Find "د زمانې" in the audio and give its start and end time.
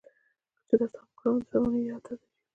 1.41-1.79